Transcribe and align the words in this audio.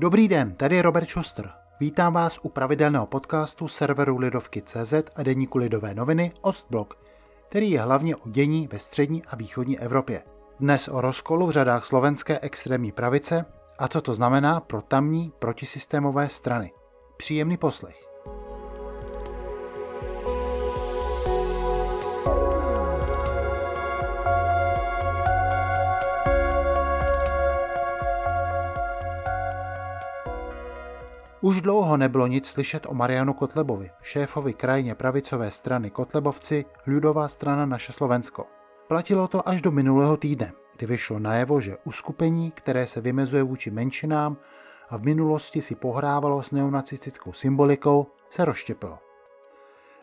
Dobrý 0.00 0.28
den, 0.28 0.54
tady 0.54 0.76
je 0.76 0.82
Robert 0.82 1.08
Schuster. 1.08 1.50
Vítám 1.80 2.12
vás 2.12 2.38
u 2.42 2.48
pravidelného 2.48 3.06
podcastu 3.06 3.68
serveru 3.68 4.18
Lidovky.cz 4.18 4.94
a 5.16 5.22
deníku 5.22 5.58
Lidové 5.58 5.94
noviny 5.94 6.32
Ostblok, 6.40 6.98
který 7.48 7.70
je 7.70 7.80
hlavně 7.80 8.16
o 8.16 8.28
dění 8.28 8.68
ve 8.72 8.78
střední 8.78 9.24
a 9.24 9.36
východní 9.36 9.78
Evropě. 9.78 10.22
Dnes 10.60 10.88
o 10.88 11.00
rozkolu 11.00 11.46
v 11.46 11.50
řadách 11.50 11.84
slovenské 11.84 12.38
extrémní 12.38 12.92
pravice 12.92 13.44
a 13.78 13.88
co 13.88 14.00
to 14.00 14.14
znamená 14.14 14.60
pro 14.60 14.82
tamní 14.82 15.32
protisystémové 15.38 16.28
strany. 16.28 16.72
Příjemný 17.16 17.56
poslech. 17.56 18.09
Už 31.42 31.60
dlouho 31.60 31.96
nebylo 31.96 32.26
nic 32.26 32.46
slyšet 32.46 32.86
o 32.86 32.94
Marianu 32.94 33.34
Kotlebovi, 33.34 33.90
šéfovi 34.02 34.54
krajně 34.54 34.94
pravicové 34.94 35.50
strany 35.50 35.90
Kotlebovci, 35.90 36.64
Ľudová 36.86 37.28
strana 37.28 37.66
Naše 37.66 37.92
Slovensko. 37.92 38.44
Platilo 38.88 39.28
to 39.28 39.48
až 39.48 39.64
do 39.64 39.72
minulého 39.72 40.16
týdne, 40.16 40.52
kdy 40.76 40.86
vyšlo 40.86 41.18
najevo, 41.18 41.60
že 41.60 41.80
uskupení, 41.84 42.50
které 42.50 42.86
se 42.86 43.00
vymezuje 43.00 43.42
vůči 43.42 43.70
menšinám 43.70 44.36
a 44.88 44.96
v 44.96 45.02
minulosti 45.02 45.62
si 45.62 45.74
pohrávalo 45.74 46.42
s 46.42 46.50
neonacistickou 46.52 47.32
symbolikou, 47.32 48.06
se 48.28 48.44
rozštěpilo. 48.44 48.98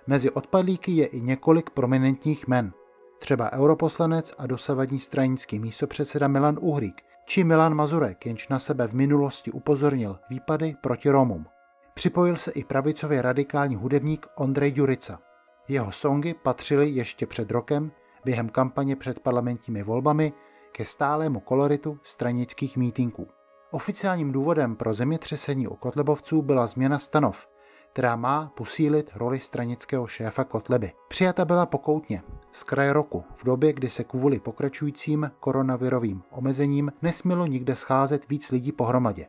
Mezi 0.07 0.29
odpadlíky 0.29 0.91
je 0.91 1.05
i 1.05 1.21
několik 1.21 1.69
prominentních 1.69 2.47
men, 2.47 2.73
třeba 3.19 3.51
europoslanec 3.51 4.33
a 4.37 4.47
dosavadní 4.47 4.99
stranický 4.99 5.59
místopředseda 5.59 6.27
Milan 6.27 6.57
Uhrík, 6.61 7.01
či 7.25 7.43
Milan 7.43 7.73
Mazurek, 7.73 8.25
jenž 8.25 8.47
na 8.47 8.59
sebe 8.59 8.87
v 8.87 8.93
minulosti 8.93 9.51
upozornil 9.51 10.19
výpady 10.29 10.75
proti 10.81 11.09
Romům. 11.09 11.45
Připojil 11.93 12.35
se 12.35 12.51
i 12.51 12.63
pravicově 12.63 13.21
radikální 13.21 13.75
hudebník 13.75 14.27
Ondrej 14.35 14.73
Jurica. 14.75 15.19
Jeho 15.67 15.91
songy 15.91 16.33
patřily 16.33 16.89
ještě 16.89 17.25
před 17.25 17.51
rokem, 17.51 17.91
během 18.25 18.49
kampaně 18.49 18.95
před 18.95 19.19
parlamentními 19.19 19.83
volbami, 19.83 20.33
ke 20.71 20.85
stálému 20.85 21.39
koloritu 21.39 21.99
stranických 22.03 22.77
mítinků. 22.77 23.27
Oficiálním 23.71 24.31
důvodem 24.31 24.75
pro 24.75 24.93
zemětřesení 24.93 25.67
u 25.67 25.75
Kotlebovců 25.75 26.41
byla 26.41 26.67
změna 26.67 26.99
stanov, 26.99 27.47
která 27.91 28.15
má 28.15 28.51
posílit 28.55 29.11
roli 29.15 29.39
stranického 29.39 30.07
šéfa 30.07 30.43
Kotleby. 30.43 30.91
Přijata 31.07 31.45
byla 31.45 31.65
pokoutně, 31.65 32.23
z 32.57 32.63
kraje 32.63 32.93
roku, 32.93 33.23
v 33.35 33.43
době, 33.43 33.73
kdy 33.73 33.89
se 33.89 34.03
kvůli 34.03 34.39
pokračujícím 34.39 35.31
koronavirovým 35.39 36.23
omezením 36.31 36.91
nesmělo 37.01 37.45
nikde 37.45 37.75
scházet 37.75 38.29
víc 38.29 38.51
lidí 38.51 38.71
pohromadě. 38.71 39.27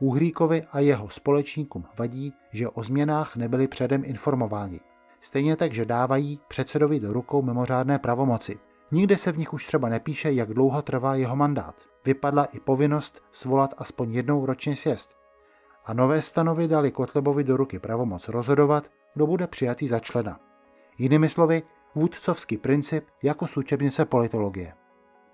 Uhríkovi 0.00 0.62
a 0.72 0.80
jeho 0.80 1.10
společníkům 1.10 1.84
vadí, 1.98 2.32
že 2.52 2.68
o 2.68 2.82
změnách 2.82 3.36
nebyli 3.36 3.68
předem 3.68 4.02
informováni. 4.04 4.80
Stejně 5.20 5.56
tak, 5.56 5.72
že 5.72 5.84
dávají 5.84 6.40
předsedovi 6.48 7.00
do 7.00 7.12
rukou 7.12 7.42
mimořádné 7.42 7.98
pravomoci. 7.98 8.58
Nikde 8.92 9.16
se 9.16 9.32
v 9.32 9.38
nich 9.38 9.52
už 9.52 9.66
třeba 9.66 9.88
nepíše, 9.88 10.32
jak 10.32 10.54
dlouho 10.54 10.82
trvá 10.82 11.14
jeho 11.14 11.36
mandát. 11.36 11.74
Vypadla 12.04 12.44
i 12.44 12.60
povinnost 12.60 13.22
svolat 13.32 13.74
aspoň 13.78 14.12
jednou 14.12 14.46
ročně 14.46 14.76
sjezd. 14.76 15.16
A 15.84 15.92
nové 15.92 16.22
stanovy 16.22 16.68
dali 16.68 16.90
Kotlebovi 16.90 17.44
do 17.44 17.56
ruky 17.56 17.78
pravomoc 17.78 18.28
rozhodovat, 18.28 18.84
kdo 19.14 19.26
bude 19.26 19.46
přijatý 19.46 19.88
za 19.88 19.98
člena. 19.98 20.40
Jinými 20.98 21.28
slovy, 21.28 21.62
vůdcovský 21.94 22.56
princip 22.56 23.04
jako 23.22 23.46
z 23.46 23.56
učebnice 23.56 24.04
politologie. 24.04 24.72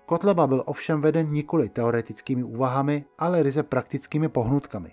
Kotleba 0.05 0.47
byl 0.47 0.63
ovšem 0.65 1.01
veden 1.01 1.29
nikoli 1.29 1.69
teoretickými 1.69 2.43
úvahami, 2.43 3.05
ale 3.19 3.43
ryze 3.43 3.63
praktickými 3.63 4.29
pohnutkami. 4.29 4.91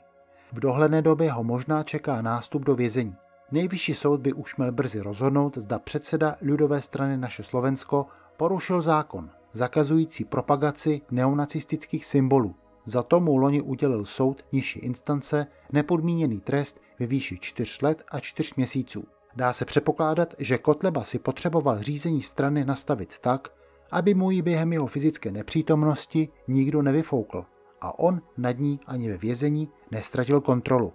V 0.52 0.60
dohledné 0.60 1.02
době 1.02 1.32
ho 1.32 1.44
možná 1.44 1.82
čeká 1.82 2.22
nástup 2.22 2.64
do 2.64 2.74
vězení. 2.74 3.16
Nejvyšší 3.52 3.94
soud 3.94 4.20
by 4.20 4.32
už 4.32 4.56
měl 4.56 4.72
brzy 4.72 5.00
rozhodnout, 5.00 5.58
zda 5.58 5.78
předseda 5.78 6.36
ľudové 6.42 6.80
strany 6.80 7.16
Naše 7.16 7.42
Slovensko 7.42 8.06
porušil 8.36 8.82
zákon, 8.82 9.30
zakazující 9.52 10.24
propagaci 10.24 11.00
neonacistických 11.10 12.04
symbolů. 12.04 12.54
Za 12.84 13.02
tomu 13.02 13.36
loni 13.36 13.60
udělil 13.60 14.04
soud 14.04 14.42
nižší 14.52 14.78
instance 14.80 15.46
nepodmíněný 15.72 16.40
trest 16.40 16.80
ve 16.98 17.06
výši 17.06 17.38
4 17.40 17.78
let 17.82 18.04
a 18.10 18.20
4 18.20 18.52
měsíců. 18.56 19.04
Dá 19.38 19.52
se 19.52 19.64
předpokládat, 19.64 20.34
že 20.38 20.58
Kotleba 20.58 21.04
si 21.04 21.18
potřeboval 21.18 21.82
řízení 21.82 22.22
strany 22.22 22.64
nastavit 22.64 23.18
tak, 23.18 23.48
aby 23.90 24.14
mu 24.14 24.30
ji 24.30 24.42
během 24.42 24.72
jeho 24.72 24.86
fyzické 24.86 25.30
nepřítomnosti 25.30 26.28
nikdo 26.48 26.82
nevyfoukl 26.82 27.44
a 27.80 27.98
on 27.98 28.22
nad 28.36 28.58
ní 28.58 28.80
ani 28.86 29.08
ve 29.08 29.16
vězení 29.16 29.68
nestratil 29.90 30.40
kontrolu. 30.40 30.92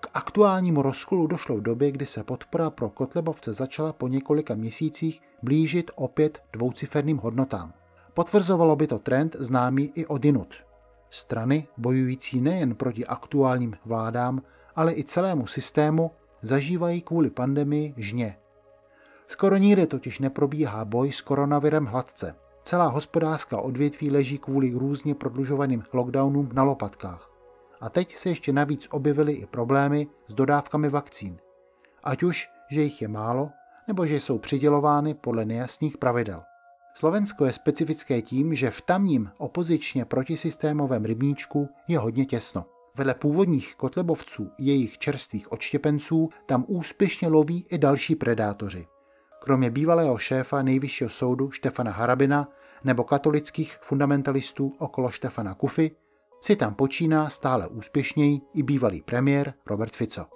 K 0.00 0.08
aktuálnímu 0.14 0.82
rozkolu 0.82 1.26
došlo 1.26 1.56
v 1.56 1.62
době, 1.62 1.90
kdy 1.90 2.06
se 2.06 2.24
podpora 2.24 2.70
pro 2.70 2.90
Kotlebovce 2.90 3.52
začala 3.52 3.92
po 3.92 4.08
několika 4.08 4.54
měsících 4.54 5.22
blížit 5.42 5.90
opět 5.94 6.42
dvouciferným 6.52 7.18
hodnotám. 7.18 7.72
Potvrzovalo 8.14 8.76
by 8.76 8.86
to 8.86 8.98
trend 8.98 9.36
známý 9.38 9.92
i 9.94 10.06
odinut. 10.06 10.54
Strany 11.10 11.68
bojující 11.76 12.40
nejen 12.40 12.74
proti 12.74 13.06
aktuálním 13.06 13.76
vládám, 13.84 14.42
ale 14.74 14.94
i 14.94 15.04
celému 15.04 15.46
systému 15.46 16.10
zažívají 16.46 17.02
kvůli 17.02 17.30
pandemii 17.30 17.94
žně. 17.96 18.36
Skoro 19.28 19.56
nikde 19.56 19.86
totiž 19.86 20.18
neprobíhá 20.18 20.84
boj 20.84 21.12
s 21.12 21.20
koronavirem 21.20 21.86
hladce. 21.86 22.34
Celá 22.62 22.86
hospodářská 22.86 23.60
odvětví 23.60 24.10
leží 24.10 24.38
kvůli 24.38 24.70
různě 24.70 25.14
prodlužovaným 25.14 25.84
lockdownům 25.92 26.50
na 26.52 26.62
lopatkách. 26.62 27.30
A 27.80 27.88
teď 27.88 28.16
se 28.16 28.28
ještě 28.28 28.52
navíc 28.52 28.88
objevily 28.90 29.32
i 29.32 29.46
problémy 29.46 30.06
s 30.26 30.34
dodávkami 30.34 30.88
vakcín. 30.88 31.38
Ať 32.04 32.22
už, 32.22 32.48
že 32.70 32.82
jich 32.82 33.02
je 33.02 33.08
málo, 33.08 33.50
nebo 33.88 34.06
že 34.06 34.20
jsou 34.20 34.38
přidělovány 34.38 35.14
podle 35.14 35.44
nejasných 35.44 35.98
pravidel. 35.98 36.42
Slovensko 36.94 37.44
je 37.44 37.52
specifické 37.52 38.22
tím, 38.22 38.54
že 38.54 38.70
v 38.70 38.82
tamním 38.82 39.30
opozičně 39.38 40.04
protisystémovém 40.04 41.04
rybníčku 41.04 41.68
je 41.88 41.98
hodně 41.98 42.24
těsno. 42.24 42.64
Vedle 42.98 43.14
původních 43.14 43.74
kotlebovců 43.74 44.50
jejich 44.58 44.98
čerstvých 44.98 45.52
odštěpenců 45.52 46.28
tam 46.46 46.64
úspěšně 46.68 47.28
loví 47.28 47.66
i 47.68 47.78
další 47.78 48.14
predátoři. 48.14 48.86
Kromě 49.42 49.70
bývalého 49.70 50.18
šéfa 50.18 50.62
nejvyššího 50.62 51.10
soudu 51.10 51.50
Štefana 51.50 51.90
Harabina 51.90 52.48
nebo 52.84 53.04
katolických 53.04 53.76
fundamentalistů 53.80 54.72
okolo 54.78 55.08
Štefana 55.10 55.54
Kufy 55.54 55.90
si 56.40 56.56
tam 56.56 56.74
počíná 56.74 57.28
stále 57.28 57.68
úspěšněji 57.68 58.40
i 58.54 58.62
bývalý 58.62 59.02
premiér 59.02 59.54
Robert 59.66 59.92
Fico. 59.96 60.35